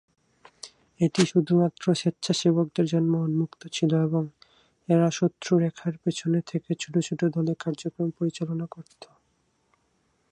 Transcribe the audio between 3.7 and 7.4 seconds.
ছিল এবং এরা শত্রু রেখার পেছনে থেকে ছোট ছোট